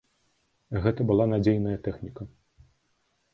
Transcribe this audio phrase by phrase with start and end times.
[0.85, 2.23] Гэта была надзейная тэхніка.